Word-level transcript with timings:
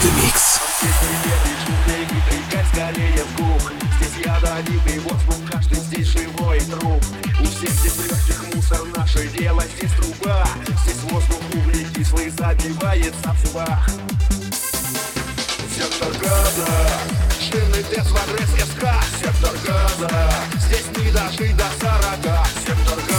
the 0.00 0.12
mix. 0.22 0.40
мусор, 8.54 8.86
наше 8.96 9.28
дело 9.28 9.62
здесь 9.76 9.92
труба 9.92 10.46
Здесь 10.84 11.02
воздух 11.10 11.40
углекислый 11.52 12.30
забивается 12.30 13.32
в 13.32 13.46
зубах 13.46 13.88
Сектор 15.74 16.12
газа, 16.20 16.66
шины 17.40 17.82
тест 17.82 18.10
в 18.10 18.16
адрес 18.16 18.48
СК 18.48 18.84
Сектор 19.20 19.54
газа, 19.66 20.10
здесь 20.66 20.86
не 20.96 21.10
дожить 21.10 21.56
до 21.56 21.66
сорока 21.80 22.46
Сектор 22.66 22.96
газа, 22.96 23.09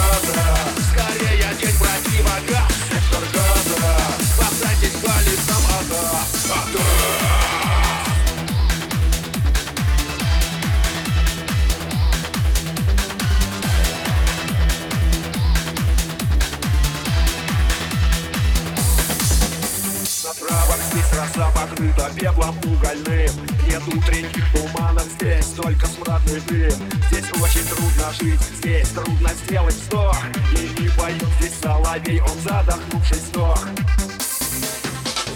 роса 21.22 21.50
покрыта 21.50 22.10
пеплом 22.18 22.56
угольным. 22.58 23.30
Нет 23.66 23.82
утренних 23.86 24.44
туманов, 24.52 25.04
здесь 25.04 25.46
только 25.56 25.86
смрадный 25.86 26.40
дым. 26.48 26.72
Здесь 27.10 27.30
очень 27.40 27.66
трудно 27.68 28.12
жить, 28.18 28.40
здесь 28.58 28.88
трудно 28.88 29.30
сделать 29.44 29.74
вздох. 29.74 30.16
И 30.52 30.80
не 30.80 30.88
поет 30.90 31.28
здесь 31.38 31.54
соловей, 31.62 32.20
он 32.20 32.38
задохнувшись 32.40 33.26
сдох. 33.28 33.58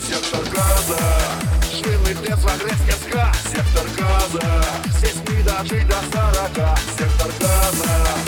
Сектор 0.07 0.41
газа, 0.55 1.01
шины 1.71 2.15
Тесла, 2.15 2.53
грязь 2.63 2.97
СК 2.97 3.15
Сектор 3.51 3.87
газа, 3.99 4.65
здесь 4.99 5.17
не 5.29 5.43
дожить 5.43 5.89
до 5.89 5.99
сорока. 6.13 6.77
Сектор 6.99 7.31
газа, 7.41 8.26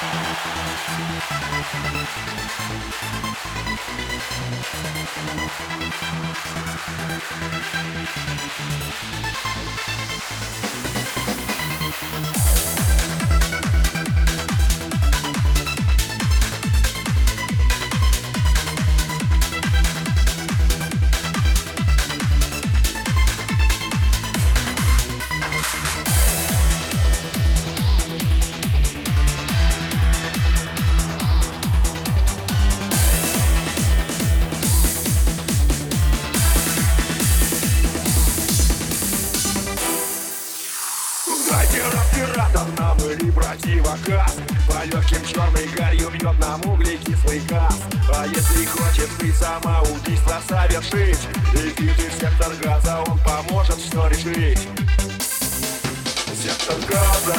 We'll 0.00 0.08
Дайте 41.78 41.96
распиратор 41.96 42.66
нам 42.76 42.98
или 42.98 43.30
противогаз 43.30 44.36
По 44.66 44.84
легким 44.84 45.24
черной 45.24 45.68
гарью 45.76 46.10
бьет 46.10 46.38
нам 46.38 46.60
газ 47.48 47.76
А 48.12 48.26
если 48.26 48.64
хочет 48.66 49.08
ты 49.18 49.32
самоубийство 49.32 50.40
совершить 50.48 51.20
Иди 51.54 51.90
ты 51.90 52.10
в 52.10 52.20
сектор 52.20 52.52
газа, 52.62 53.04
он 53.06 53.18
поможет 53.18 53.76
все 53.76 54.08
решить 54.08 54.68
Сектор 56.42 56.76
газа, 56.88 57.38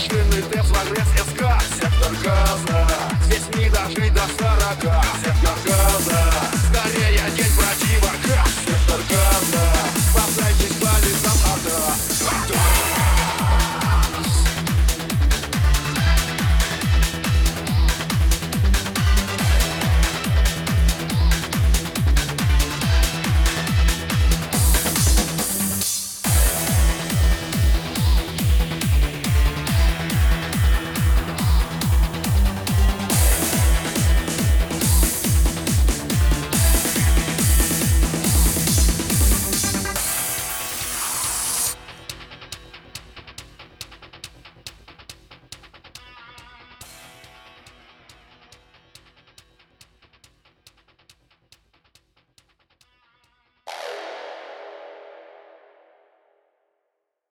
шины 0.00 0.42
Тесла, 0.50 0.78
грязь 0.90 1.08
СК 1.28 1.62
Сектор 1.74 2.12
газа, 2.24 2.86
здесь 3.24 3.48
не 3.54 3.68
дожить 3.68 4.14
до 4.14 4.22
сорока. 4.38 5.02
Сектор 5.22 5.54
газа 5.66 5.77